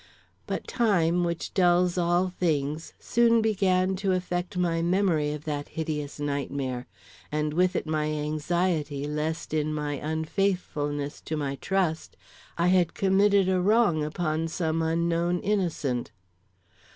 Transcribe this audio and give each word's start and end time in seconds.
But 0.47 0.67
time, 0.67 1.23
which 1.23 1.53
dulls 1.53 1.95
all 1.95 2.29
things, 2.29 2.93
soon 2.97 3.39
began 3.39 3.95
to 3.97 4.13
affect 4.13 4.57
my 4.57 4.81
memory 4.81 5.31
of 5.31 5.43
that 5.45 5.69
hideous 5.77 6.19
nightmare, 6.19 6.87
and 7.31 7.53
with 7.53 7.75
it 7.75 7.85
my 7.85 8.05
anxiety 8.05 9.05
lest 9.05 9.53
in 9.53 9.71
my 9.71 9.93
unfaithfulness 9.97 11.21
to 11.25 11.37
my 11.37 11.53
trust, 11.57 12.17
I 12.57 12.69
had 12.69 12.95
committed 12.95 13.47
a 13.47 13.61
wrong 13.61 14.03
upon 14.03 14.47
some 14.47 14.81
unknown 14.81 15.37
innocent. 15.41 16.09